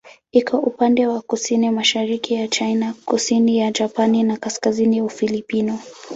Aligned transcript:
Iko 0.31 0.57
upande 0.57 1.07
wa 1.07 1.21
kusini-mashariki 1.21 2.33
ya 2.33 2.47
China, 2.47 2.93
kusini 3.05 3.57
ya 3.57 3.71
Japani 3.71 4.23
na 4.23 4.37
kaskazini 4.37 4.97
ya 4.97 5.03
Ufilipino. 5.03 5.79